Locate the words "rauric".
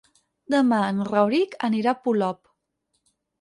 1.09-1.53